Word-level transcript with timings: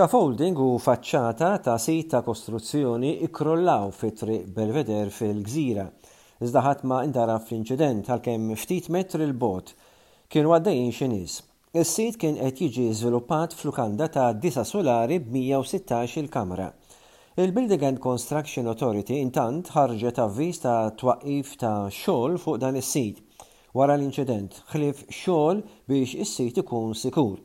Scaffolding 0.00 0.56
u 0.64 0.78
faċċata 0.80 1.48
ta' 1.60 1.74
sit 1.76 2.06
ta' 2.08 2.22
kostruzzjoni 2.24 3.10
ikrollaw 3.26 3.90
fit-triq 3.92 4.46
Belveder 4.56 5.10
fil-gżira. 5.12 5.82
Iżda 6.46 6.62
ħadd 6.64 6.86
ma 6.88 7.02
indara 7.04 7.34
fl-inċident 7.36 8.08
għalkemm 8.08 8.54
ftit 8.56 8.88
metri 8.96 9.26
l-bot 9.26 9.74
kien 10.32 10.48
għaddejn 10.48 10.88
xi 10.96 11.08
nies. 11.12 11.34
Is-sit 11.82 12.16
kien 12.22 12.38
qed 12.40 12.62
jiġi 12.64 12.86
żviluppat 13.02 13.58
flukanda 13.60 14.08
ta' 14.14 14.30
disa 14.32 14.64
solari 14.64 15.20
b-116 15.20 16.16
il-kamra. 16.22 16.70
Il-Building 17.36 17.84
and 17.90 18.00
Construction 18.06 18.72
Authority 18.72 19.20
intant 19.20 19.68
ħarġet 19.76 20.22
avviż 20.24 20.62
ta' 20.64 20.78
twaqif 20.96 21.52
ta' 21.60 21.76
xogħol 21.92 22.40
fuq 22.46 22.62
dan 22.64 22.80
is-sit 22.80 23.20
wara 23.76 24.00
l-inċident 24.00 24.62
ħlif 24.72 25.04
xogħol 25.12 25.60
biex 25.92 26.16
is-sit 26.24 26.64
ikun 26.64 26.96
sikur. 26.96 27.36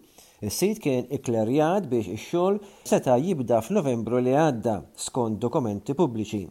Is-sit 0.43 0.79
kien 0.83 1.05
iklerjat 1.15 1.85
biex 1.91 2.09
ix-xogħol 2.13 2.55
seta 2.89 3.13
jibda 3.25 3.61
f'Novembru 3.63 4.19
li 4.25 4.33
għadda 4.35 4.73
skont 5.05 5.37
dokumenti 5.39 5.95
pubbliċi. 5.95 6.41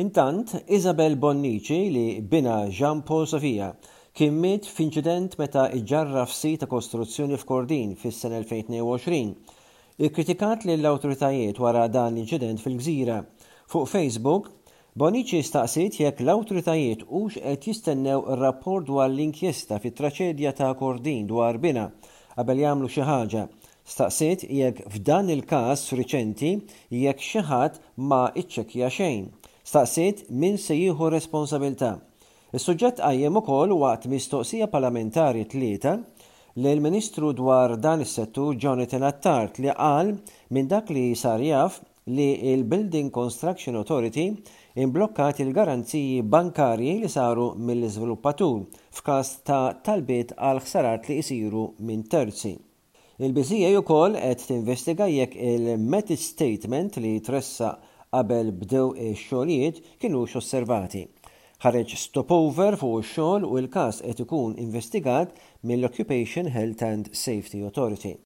Intant, 0.00 0.54
Isabel 0.72 1.18
Bonnici 1.20 1.90
li 1.92 2.06
bina 2.24 2.62
Jean 2.72 3.02
Paul 3.04 3.26
Sofia 3.28 3.68
kien 4.16 4.38
miet 4.40 4.64
f'inċident 4.64 5.36
meta 5.40 5.66
iġġarra 5.76 6.24
f'sit 6.30 6.62
ta' 6.62 6.70
kostruzzjoni 6.72 7.36
f'Kordin 7.42 7.92
fis-sena 8.00 8.40
2022. 8.40 9.60
Ikkritikat 10.08 10.64
lill 10.64 10.88
awtoritajiet 10.94 11.60
wara 11.60 11.84
dan 11.92 12.14
l-inċident 12.16 12.60
fil-gżira. 12.64 13.18
Fuq 13.68 13.88
Facebook, 13.92 14.48
Bonici 14.98 15.42
staqsit 15.44 16.00
jekk 16.00 16.24
l-awtoritajiet 16.24 17.04
hux 17.12 17.36
qed 17.36 17.68
jistennew 17.68 18.24
rapport 18.40 18.88
dwar 18.88 19.12
l-inkjesta 19.12 19.76
fit-traċedja 19.84 20.56
ta' 20.56 20.72
Kordin 20.80 21.28
dwar 21.28 21.60
bina 21.60 21.90
qabel 22.36 22.60
jagħmlu 22.64 22.88
xi 22.92 23.02
ħaġa. 23.06 23.42
Staqsit 23.92 24.44
jekk 24.48 24.84
f'dan 24.94 25.30
il-każ 25.34 25.82
riċenti 25.98 26.52
jekk 26.94 27.26
xi 27.26 27.42
ħadd 27.48 27.80
ma 28.08 28.22
iċċekkja 28.38 28.90
xejn. 28.96 29.26
Staqsit 29.72 30.24
min 30.42 30.56
se 30.58 30.76
jieħu 30.78 31.10
responsabilità. 31.14 31.96
Is-suġġett 32.52 33.00
qajjem 33.02 33.38
ukoll 33.40 33.74
waqt 33.80 34.08
mistoqsija 34.12 34.68
parlamentari 34.72 35.44
tlieta 35.48 35.96
l 36.60 36.74
ministru 36.84 37.30
dwar 37.32 37.78
dan 37.80 38.02
is-settur 38.04 38.56
Jonathan 38.60 39.06
Attart 39.08 39.58
li 39.62 39.72
qal 39.72 40.12
minn 40.52 40.68
dak 40.68 40.90
li 40.92 41.06
sar 41.16 41.40
jaf 41.40 41.80
li 42.04 42.48
il-Building 42.52 43.10
Construction 43.10 43.76
Authority 43.76 44.34
imblokkat 44.74 45.38
il-garanziji 45.44 46.22
bankarji 46.24 46.96
li 47.02 47.08
saru 47.12 47.52
mill-iżviluppatur 47.58 48.64
f'każ 48.96 49.30
ta' 49.46 49.74
talbiet 49.86 50.32
għal 50.34 50.62
ħsarat 50.64 51.06
li 51.08 51.20
jisiru 51.20 51.66
minn 51.86 52.02
terzi. 52.10 52.56
Il-bizija 53.22 53.68
jukoll 53.76 54.16
qed 54.18 54.42
tinvestiga 54.48 55.06
jekk 55.06 55.36
il-method 55.38 56.18
statement 56.18 56.96
li 56.98 57.20
tressa 57.22 57.76
qabel 58.12 58.50
bdew 58.52 58.94
ix-xogħlijiet 59.12 59.78
kienu 60.02 60.26
osservati. 60.26 61.06
Ħareġ 61.62 61.94
stopover 62.02 62.74
fuq 62.80 63.04
ix-xogħol 63.04 63.46
u 63.46 63.62
l-każ 63.62 64.02
qed 64.02 64.26
ikun 64.26 64.58
investigat 64.64 65.38
mill-Occupation 65.62 66.50
Health 66.50 66.82
and 66.82 67.12
Safety 67.14 67.62
Authority. 67.62 68.18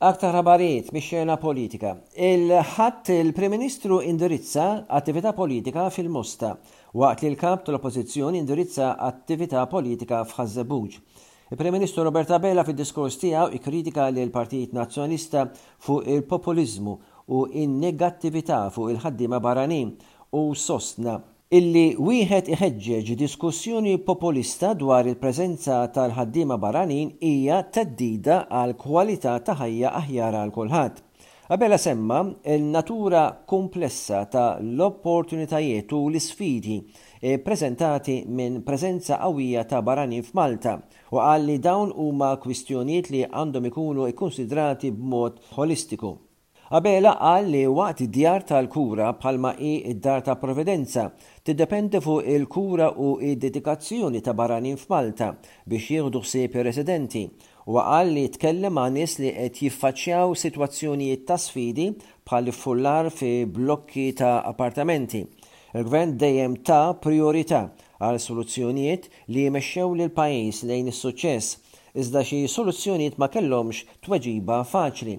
Aktar 0.00 0.32
ħabarijiet 0.32 0.86
biex 0.96 1.10
xena 1.18 1.34
politika. 1.36 1.90
Il-ħadd 2.16 3.10
il-Prim 3.18 3.52
Ministru 3.52 3.98
indirizza 4.00 4.86
attività 4.98 5.34
politika 5.36 5.82
fil-Mosta 5.92 6.54
waqt 6.96 7.26
li 7.26 7.28
l-kap 7.34 7.66
tal-Oppożizzjoni 7.66 8.40
indirizza 8.40 8.94
attività 8.96 9.66
politika 9.68 10.22
f'Ħazzabuġ. 10.24 10.96
il 11.50 11.56
prem 11.60 11.74
Ministru 11.76 12.02
Roberta 12.02 12.38
Bella 12.40 12.64
fid-diskors 12.64 13.18
tiegħu 13.20 13.52
ikkritika 13.58 14.06
l 14.08 14.24
partit 14.32 14.72
Nazzjonista 14.72 15.44
fuq 15.84 16.06
il-populizmu 16.16 16.96
u 17.36 17.44
in-negattività 17.52 18.70
fuq 18.70 18.88
il-ħaddiema 18.94 19.38
barranin 19.38 19.92
u 20.32 20.48
sostna 20.54 21.20
illi 21.58 21.96
wieħed 21.98 22.48
iħeġġeġ 22.54 23.08
diskussjoni 23.20 23.96
populista 24.06 24.68
dwar 24.78 25.08
il-preżenza 25.10 25.78
tal-ħaddiema 25.96 26.54
barranin 26.62 27.08
hija 27.26 27.56
teddida 27.74 28.36
għal 28.58 28.76
kwalità 28.78 29.32
ta' 29.40 29.56
ħajja 29.58 29.90
aħjar 30.00 30.36
għal 30.44 30.52
kulħadd. 30.54 31.00
Qabel 31.50 31.74
semma 31.82 32.20
il-natura 32.54 33.24
komplessa 33.52 34.20
ta' 34.30 34.60
l-opportunitajiet 34.62 35.90
u 35.98 36.04
l-sfidi 36.12 36.76
eh, 36.86 37.40
prezentati 37.42 38.20
minn 38.28 38.62
preżenza 38.62 39.18
qawwija 39.24 39.66
ta' 39.66 39.82
barranin 39.82 40.22
f'Malta 40.22 40.76
u 41.10 41.18
għalli 41.26 41.58
dawn 41.66 41.90
huma 41.98 42.30
kwistjonijiet 42.46 43.10
li 43.10 43.24
għandhom 43.26 43.66
ikunu 43.74 44.06
ikkonsidrati 44.14 44.94
b'mod 44.94 45.42
holistiku. 45.58 46.14
Abela 46.72 47.12
qal 47.18 47.48
li 47.52 47.60
waqt 47.78 48.00
id-djar 48.04 48.44
tal-kura 48.48 49.06
palma 49.18 49.50
i 49.58 49.70
id-dar 49.90 50.20
ta' 50.26 50.36
provvidenza 50.38 51.08
tiddependi 51.44 51.98
fuq 52.04 52.22
il-kura 52.34 52.92
u 53.06 53.08
id-dedikazzjoni 53.30 54.20
ta' 54.22 54.36
barranin 54.38 54.78
f'Malta 54.78 55.32
biex 55.66 55.88
jieħdu 55.90 56.22
ħsieb 56.26 56.54
residenti 56.68 57.24
u 57.66 57.74
qal 57.74 58.12
li 58.14 58.22
tkellem 58.36 58.78
ma' 58.78 58.86
nies 58.98 59.16
li 59.18 59.32
qed 59.34 59.58
jiffaċċjaw 59.64 60.36
sitwazzjonijiet 60.44 61.24
ta' 61.32 61.40
sfidi 61.48 61.88
bħal 62.30 62.52
fullar 62.60 63.10
fi 63.18 63.32
blokki 63.58 64.04
ta' 64.22 64.36
appartamenti. 64.52 65.24
Il-gvern 65.74 66.14
dejjem 66.22 66.54
ta' 66.70 66.94
priorità 67.06 67.64
għal 67.98 68.22
soluzzjonijiet 68.28 69.10
li 69.34 69.48
jmexxew 69.48 69.90
lil 70.04 70.14
pajjiż 70.22 70.62
lejn 70.70 70.94
is-suċċess 70.94 71.98
iżda 72.04 72.22
xi 72.30 72.44
soluzzjonijiet 72.56 73.18
ma 73.18 73.26
kellhomx 73.28 73.82
tweġiba 74.06 74.62
faċli 74.74 75.18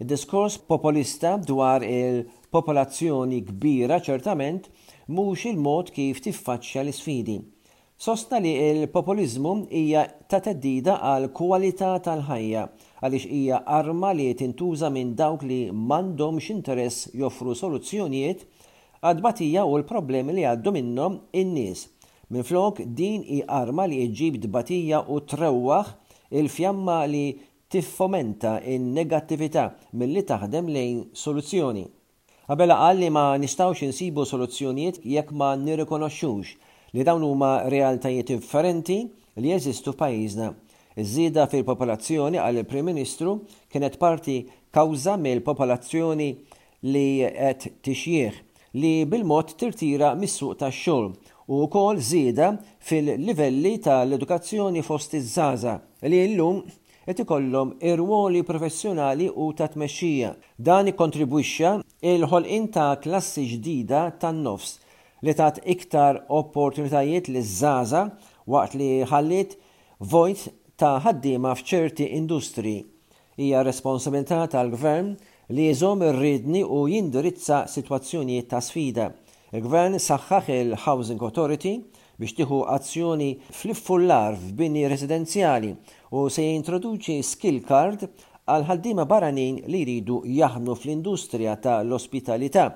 il 0.00 0.06
diskors 0.08 0.56
populista 0.64 1.34
dwar 1.36 1.82
il-popolazzjoni 1.84 3.42
kbira 3.44 3.98
ċertament 4.00 4.70
mhux 5.12 5.42
il-mod 5.50 5.90
kif 5.92 6.22
tiffaċċja 6.24 6.84
l-isfidi. 6.86 7.34
Sostna 8.00 8.38
li 8.40 8.54
il-populizmu 8.64 9.50
hija 9.76 10.06
ta' 10.26 10.40
teddida 10.46 10.94
għal 11.04 11.26
kwalità 11.36 11.90
tal-ħajja 12.06 12.62
għaliex 13.04 13.28
hija 13.28 13.58
arma 13.78 14.14
li 14.16 14.30
tintuża 14.40 14.88
minn 14.94 15.12
dawk 15.20 15.44
li 15.44 15.60
m'għandhomx 15.68 16.48
interess 16.56 17.10
joffru 17.12 17.52
soluzzjonijiet 17.60 18.46
għadbatija 19.04 19.66
u 19.68 19.76
l-problemi 19.82 20.38
li 20.38 20.48
għaddu 20.48 20.72
minnhom 20.78 21.20
in-nies. 21.42 21.84
Minflok 22.32 22.80
din 22.86 23.20
hi 23.28 23.42
arma 23.44 23.84
li 23.84 24.00
ġib 24.16 24.40
dbatija 24.46 25.04
u 25.12 25.20
trewwaħ 25.28 25.92
il-fjamma 26.40 27.02
li 27.10 27.26
tiffomenta 27.70 28.56
in-negattività 28.66 29.70
milli 29.94 30.24
taħdem 30.26 30.68
lejn 30.74 31.02
soluzzjoni. 31.14 31.84
Għabela 32.50 32.76
qal 32.80 32.98
li 32.98 33.10
ma 33.14 33.22
nistawx 33.38 33.84
insibu 33.86 34.24
soluzzjonijiet 34.26 35.04
jekk 35.06 35.30
ma 35.38 35.52
nirrikonoxxux 35.54 36.56
li 36.98 37.04
dawn 37.06 37.22
huma 37.22 37.50
realtajiet 37.70 38.32
differenti 38.32 38.96
li 39.38 39.52
jeżistu 39.54 39.94
f'pajjiżna. 39.94 40.50
Iż-żieda 40.98 41.44
fil-popolazzjoni 41.48 42.40
għal 42.42 42.64
prim 42.66 42.88
Ministru 42.90 43.36
kienet 43.72 44.00
parti 44.02 44.40
kawża 44.74 45.14
mill-popolazzjoni 45.22 46.26
li 46.90 47.06
qed 47.38 47.68
tixjieħ 47.86 48.42
li 48.82 48.90
bil-mod 49.10 49.54
tirtira 49.60 50.16
mis-suq 50.18 50.58
tax-xogħol 50.64 51.06
u 51.50 51.62
wkoll 51.68 52.02
żieda 52.10 52.50
fil-livelli 52.90 53.76
tal-edukazzjoni 53.86 54.82
fost 54.86 55.14
iż-żaża 55.18 55.78
li 56.10 56.24
llum 56.34 56.64
qed 57.10 57.18
ikollhom 57.26 57.72
irwoli 57.90 58.42
professjonali 58.46 59.26
u 59.42 59.46
ta' 59.58 59.66
tmexxija. 59.72 60.30
Dan 60.66 60.90
ikkontribwixxa 60.92 61.70
il-ħolqien 62.10 62.68
ta' 62.74 62.92
klassi 63.02 63.42
ġdida 63.50 64.00
tan-nofs 64.22 64.76
li 65.26 65.34
tat 65.34 65.58
iktar 65.74 66.20
opportunitajiet 66.40 67.26
li 67.34 67.42
żaza 67.42 68.04
waqt 68.52 68.76
li 68.78 68.90
ħallit 69.10 69.56
vojt 70.12 70.44
ta' 70.78 71.00
ħaddiema 71.04 71.56
f'ċerti 71.58 72.06
industri. 72.20 72.76
Hija 73.42 73.64
responsabilità 73.66 74.44
tal-gvern 74.52 75.10
li 75.56 75.66
jżom 75.72 76.06
ir-ridni 76.12 76.62
u 76.62 76.84
jindirizza 76.94 77.64
sitwazzjonijiet 77.74 78.52
ta' 78.54 78.62
sfida. 78.62 79.10
Il-gvern 79.50 79.98
saħħaħ 79.98 80.54
il-Housing 80.62 81.26
Authority 81.26 81.74
biex 82.20 82.34
tieħu 82.36 82.58
azzjoni 82.74 83.28
fl-iffullar 83.48 84.36
f'bini 84.36 84.82
residenzjali 84.92 85.70
u 86.12 86.26
se 86.30 86.44
jintroduċi 86.44 87.16
skill 87.24 87.62
card 87.64 88.04
għal 88.50 88.66
ħaddima 88.68 89.06
barranin 89.08 89.62
li 89.72 89.80
jridu 89.86 90.20
jaħdmu 90.28 90.76
fl-industrija 90.82 91.56
ta' 91.64 91.78
l-ospitalità 91.86 92.66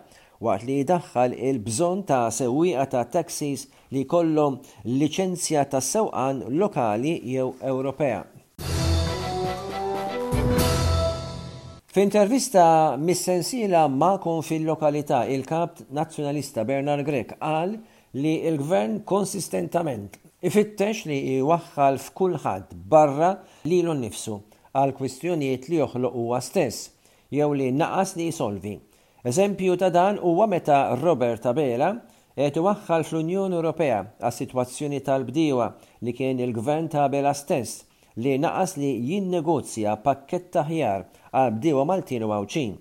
waqt 0.44 0.64
li 0.69 0.79
jidaħħal 0.81 1.37
il-bżon 1.50 2.02
ta' 2.08 2.23
sewwieqa 2.37 2.87
ta' 2.96 3.05
taxis 3.19 3.67
li 3.94 4.06
kollhom 4.11 4.58
liċenzja 4.88 5.67
ta' 5.75 5.81
sewqan 5.82 6.43
lokali 6.61 7.19
jew 7.35 7.50
Ewropea. 7.61 8.25
F'intervista 11.94 12.96
mis-sensiela 12.99 13.85
ma' 13.88 14.17
kon 14.19 14.41
fil-lokalità 14.43 15.25
il-kap 15.31 15.85
nazzjonalista 15.94 16.64
Bernard 16.67 17.06
Grek 17.06 17.37
għal 17.38 17.76
li 18.16 18.32
il-gvern 18.46 19.00
konsistentament 19.11 20.14
ifittex 20.46 21.00
li 21.11 21.16
jwaħħal 21.40 21.96
f'kulħadd 22.02 22.75
barra 22.93 23.31
lilu 23.66 23.94
nnifsu 23.99 24.37
għal 24.78 24.93
kwistjonijiet 24.94 25.66
li 25.72 25.81
joħloq 25.81 26.14
huwa 26.20 26.38
stess 26.46 26.93
jew 27.34 27.49
li 27.58 27.72
naqas 27.75 28.12
li 28.20 28.28
jisolvi. 28.28 28.76
Eżempju 29.26 29.75
ta' 29.81 29.88
dan 29.90 30.20
huwa 30.22 30.46
meta 30.46 30.94
Robert 31.00 31.49
Abela 31.50 31.88
qed 32.38 32.61
iwaħħal 32.62 33.02
fl-Unjoni 33.08 33.58
Ewropea 33.58 33.99
għas 34.20 34.38
sitwazzjoni 34.44 35.02
tal-bdiewa 35.06 35.69
li 36.06 36.14
kien 36.14 36.43
il-gvern 36.44 36.87
ta' 36.93 37.08
Abela 37.08 37.34
stess 37.34 37.81
li 38.22 38.37
naqas 38.38 38.76
li 38.78 38.93
jinnegozja 39.08 39.96
pakket 40.06 40.60
ħjar 40.69 41.08
għal 41.34 41.56
bdiewa 41.58 41.88
Maltin 41.90 42.22
u 42.22 42.31
Għawċin. 42.31 42.76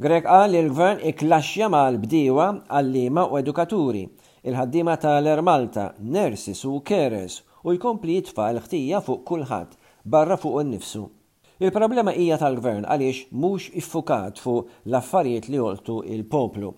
Grek 0.00 0.24
qal 0.28 0.54
il 0.60 0.68
gvern 0.72 1.00
iklaxja 1.12 1.68
ma' 1.72 1.86
l-bdiewa 1.92 2.48
għallima 2.70 3.22
u 3.32 3.38
edukaturi 3.40 4.04
il-ħaddima 4.46 4.92
tal-Ermalta, 5.02 5.88
nurses 5.98 6.60
u 6.70 6.76
carers 6.86 7.40
u 7.66 7.72
jkompli 7.74 8.14
jitfa 8.20 8.44
l-ħtija 8.52 9.00
fuq 9.02 9.24
kulħadd 9.26 9.72
barra 10.06 10.36
fuq 10.38 10.60
innifsu. 10.62 11.02
Il-problema 11.58 12.12
hija 12.14 12.36
tal-gvern 12.38 12.86
għaliex 12.86 13.24
mhux 13.34 13.66
iffukat 13.80 14.38
fuq 14.38 14.70
l-affarijiet 14.86 15.48
li 15.50 15.58
joltu 15.58 15.98
il-poplu. 16.14 16.70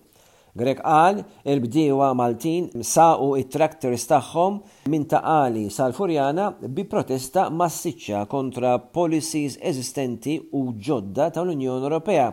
Grek 0.57 0.81
qal 0.81 1.21
il-bdiewa 1.53 2.09
Maltin 2.17 2.71
saqu 2.81 3.27
it-tractors 3.43 4.07
tagħhom 4.09 4.61
minn 4.89 5.05
taqali 5.11 5.67
sal-Furjana 5.71 6.47
bi 6.65 6.87
protesta 6.89 7.45
massiċċa 7.53 8.23
kontra 8.31 8.73
policies 8.81 9.59
eżistenti 9.61 10.39
u 10.57 10.71
ġodda 10.73 11.29
tal-Unjoni 11.37 11.85
Ewropea 11.85 12.31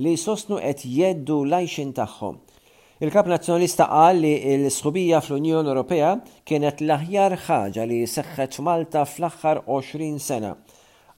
li 0.00 0.16
sostnu 0.16 0.62
qed 0.64 0.86
jeddu 0.88 1.42
lajxin 1.50 1.92
tagħhom 2.00 2.40
Il-kap 3.00 3.28
Nazzjonista 3.30 3.84
qal 3.86 4.16
li 4.24 4.30
l-sħubija 4.58 5.20
fl-Unjoni 5.22 5.70
Ewropea 5.70 6.08
kienet 6.50 6.80
l-aħjar 6.82 7.36
ħaġa 7.44 7.84
li 7.86 8.00
seħħet 8.10 8.56
Malta 8.66 9.04
fl-aħħar 9.06 9.60
20 9.76 10.18
sena. 10.24 10.50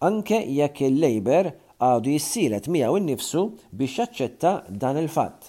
Anke 0.05 0.43
jekk 0.45 0.83
il-Labor 0.91 1.49
għadu 1.81 2.13
jissiret 2.19 2.69
miegħu 2.75 3.01
innifsu 3.01 3.47
biex 3.73 3.97
jaċċetta 4.03 4.53
dan 4.85 5.01
il-fatt. 5.01 5.49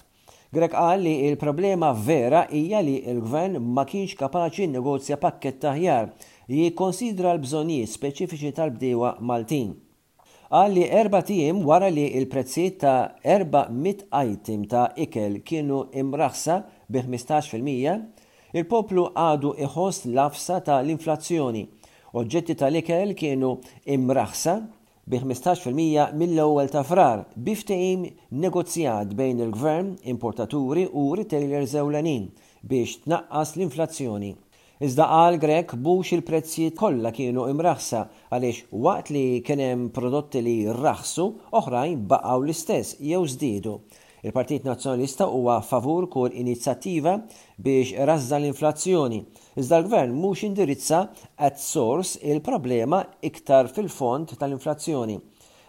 Grek 0.56 0.72
qal 0.72 1.04
li 1.04 1.18
il-problema 1.28 1.92
vera 1.92 2.46
hija 2.48 2.80
li 2.80 2.96
l-gvern 3.18 3.60
ma 3.60 3.84
kienx 3.84 4.16
kapaċi 4.24 4.70
negozja 4.72 5.20
pakket 5.20 5.60
taħjar 5.66 6.14
li 6.48 6.64
jikkonsidra 6.64 7.36
l-bżonijiet 7.36 7.92
speċifiċi 7.98 8.56
tal-bdewa 8.56 9.18
Maltin. 9.20 9.74
Qal 10.54 10.70
li 10.76 10.82
erba 10.96 11.20
tim 11.28 11.62
wara 11.68 11.86
li 11.88 12.02
il-prezzijiet 12.18 12.74
ta' 12.82 12.96
400 13.24 14.02
item 14.28 14.60
ta' 14.72 14.90
ikel 15.04 15.38
kienu 15.48 15.78
imraħsa 16.00 16.56
bi 16.92 17.00
15%, 17.06 18.02
il-poplu 18.60 19.06
għadu 19.22 19.54
iħoss 19.68 20.04
lafsa 20.18 20.58
ta' 20.66 20.76
l-inflazzjoni. 20.82 21.62
Oġġetti 22.20 22.58
tal-ikel 22.60 23.14
kienu 23.20 23.54
imraħsa 23.96 24.56
bi 25.08 25.22
15% 25.24 26.12
mill-ewwel 26.20 26.68
ta' 26.74 26.84
frar 26.90 27.24
biftejim 27.48 28.04
negozjat 28.44 29.16
bejn 29.16 29.40
il-gvern, 29.46 29.94
importaturi 30.16 30.84
u 30.92 31.06
retailers 31.16 31.72
ewlenin 31.80 32.28
biex 32.60 33.06
tnaqqas 33.08 33.56
l-inflazzjoni. 33.56 34.34
Iżda 34.82 35.04
qal 35.08 35.34
Grek 35.38 35.76
bux 35.78 36.08
il-prezzijiet 36.16 36.74
kollha 36.80 37.12
kienu 37.14 37.44
imraħsa 37.52 37.98
għaliex 38.34 38.72
waqt 38.84 39.12
li 39.14 39.20
kien 39.46 39.60
hemm 39.62 39.84
prodotti 39.94 40.40
li 40.42 40.54
rraħsu 40.74 41.26
oħrajn 41.60 42.00
baqgħu 42.10 42.40
l-istess 42.40 42.96
jew 43.12 43.20
żdiedu. 43.32 43.74
Il-Partit 44.26 44.66
Nazzjonalista 44.66 45.28
huwa 45.30 45.60
favur 45.68 46.08
kull 46.10 46.34
inizjattiva 46.42 47.14
biex 47.62 47.92
razza 48.10 48.40
l-inflazzjoni. 48.40 49.20
Iżda 49.62 49.78
l-gvern 49.84 50.18
mhux 50.18 50.42
indirizza 50.50 51.04
at 51.36 51.62
source 51.62 52.18
il-problema 52.18 53.04
iktar 53.30 53.70
fil-fond 53.76 54.34
tal-inflazzjoni. 54.40 55.20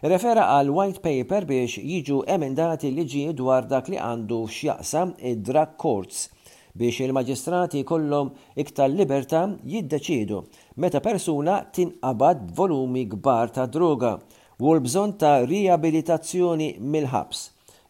Refera 0.10 0.50
għal 0.56 0.74
white 0.80 1.06
paper 1.06 1.46
biex 1.54 1.78
jiġu 1.86 2.24
emendati 2.34 2.90
l-ġi 2.90 3.28
dwar 3.38 3.70
dak 3.70 3.94
li 3.94 4.02
għandu 4.02 4.42
x'jaqsam 4.50 5.14
id-drug 5.36 5.78
courts 5.86 6.32
biex 6.80 7.04
il-maġistrati 7.06 7.82
kollhom 7.86 8.32
iktar 8.58 8.90
libertà 8.90 9.44
jiddeċidu 9.72 10.40
meta 10.82 10.98
persuna 11.06 11.60
tinqabad 11.78 12.48
volumi 12.58 13.04
kbar 13.12 13.52
ta' 13.58 13.68
droga 13.76 14.16
u 14.60 14.72
l-bżonn 14.74 15.14
ta' 15.22 15.44
riabilitazzjoni 15.46 16.72
mill-ħabs. 16.82 17.44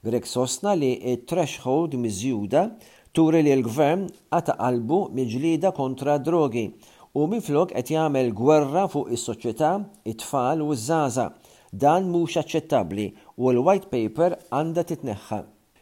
Grek 0.03 0.27
sostna 0.27 0.73
li 0.75 0.89
il 1.13 1.21
threshold 1.29 1.95
miżjuda 2.03 2.65
turi 3.15 3.43
li 3.45 3.53
l-gvern 3.55 4.03
għata 4.35 4.57
qalbu 4.59 4.99
miġlida 5.15 5.71
kontra 5.79 6.17
drogi 6.19 6.65
u 7.15 7.27
minflok 7.31 7.71
qed 7.77 7.93
jagħmel 7.95 8.33
gwerra 8.35 8.87
fuq 8.91 9.13
is-soċjetà, 9.15 9.71
it-tfal 10.11 10.65
u 10.65 10.73
ż-żaża. 10.75 11.27
Dan 11.73 12.09
mhux 12.11 12.35
aċċettabbli 12.41 13.07
u 13.39 13.53
l-white 13.53 13.87
paper 13.93 14.37
għandha 14.51 14.83
titneħħa. 14.91 15.41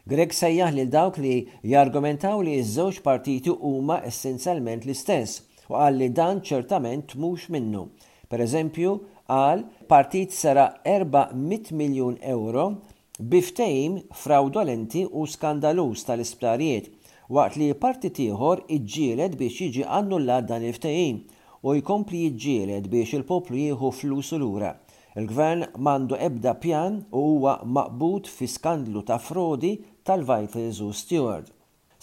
Greg 0.10 0.34
sejjaħ 0.34 0.72
lil 0.74 0.88
dawk 0.94 1.18
li 1.22 1.34
jargumentaw 1.72 2.40
li 2.42 2.56
ż-żewġ 2.66 3.02
partiti 3.06 3.52
huma 3.70 4.00
essenzjalment 4.10 4.86
l-istess 4.88 5.36
u 5.70 5.74
qal 5.78 5.98
li 6.02 6.08
dan 6.20 6.40
ċertament 6.48 7.14
mhux 7.16 7.46
minnu. 7.54 7.84
Per 8.30 8.42
eżempju, 8.48 8.96
qal 9.30 9.62
partit 9.88 10.34
sara 10.34 10.66
400 10.88 11.72
miljun 11.78 12.18
euro 12.34 12.66
biftejm 13.34 14.00
fraudolenti 14.24 15.04
u 15.06 15.28
skandalus 15.30 16.08
tal-isplarijiet 16.10 16.90
waqt 17.32 17.60
li 17.62 17.70
partit 17.86 18.18
ieħor 18.26 18.66
iġġieled 18.80 19.38
biex 19.40 19.62
jiġi 19.68 19.86
annullat 20.02 20.50
dan 20.50 20.66
il-ftehim 20.70 21.22
u 21.62 21.78
jkompli 21.78 22.26
jiġġieled 22.26 22.90
biex 22.92 23.14
il-poplu 23.20 23.62
jieħu 23.68 23.94
flus 24.00 24.34
lura. 24.42 24.74
Il-gvern 25.20 25.64
mandu 25.86 26.16
ebda 26.28 26.54
pjan 26.64 26.94
u 27.12 27.22
huwa 27.30 27.54
maqbut 27.78 28.26
fi 28.36 28.48
skandlu 28.56 29.02
ta' 29.08 29.20
frodi 29.26 29.72
tal-Vitals 30.08 30.80
u 30.88 30.94
Steward. 31.02 31.48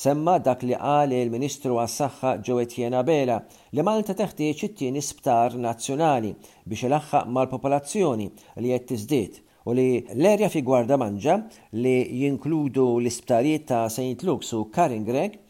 Semma 0.05 0.35
dak 0.47 0.61
li 0.69 0.77
qal 0.77 1.15
il-Ministru 1.17 1.79
għas-Saħħa 1.85 2.33
ġewetjena 2.49 3.01
Bela 3.09 3.39
li 3.73 3.87
Malta 3.89 4.17
teħtieġ 4.19 4.65
it-tieni 4.69 5.01
sptar 5.07 5.57
nazzjonali 5.65 6.35
biex 6.73 6.83
ilaħħaq 6.91 7.33
mal-popolazzjoni 7.39 8.29
li 8.61 8.75
qed 8.75 8.85
tiżdied 8.93 9.41
u 9.69 9.75
li 9.79 9.89
l-erja 10.19 10.53
fi 10.53 10.63
gwarda 10.69 11.01
manġa 11.03 11.39
li 11.81 11.97
jinkludu 12.21 12.87
l-isptarijiet 13.01 13.67
ta' 13.73 13.81
St. 13.97 14.21
Luke's 14.29 14.53
u 14.61 14.67
Greg 14.79 15.41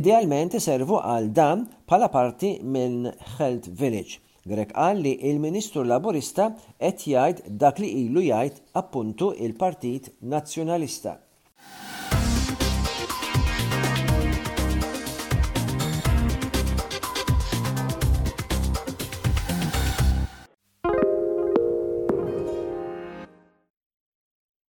idealment 0.00 0.54
iservu 0.62 1.02
għal 1.02 1.28
dan 1.42 1.66
pala 1.86 2.12
parti 2.18 2.54
minn 2.62 3.00
Health 3.38 3.68
Village 3.84 4.22
Grek 4.48 4.70
qal 4.76 4.96
li 5.06 5.10
il-Ministru 5.30 5.82
Laburista 5.88 6.46
qed 6.80 7.04
jgħid 7.10 7.38
dak 7.64 7.82
li 7.84 7.90
ilu 8.06 8.24
jgħid 8.30 8.64
appuntu 8.82 9.30
il-Partit 9.48 10.10
Nazzjonalista. 10.36 11.16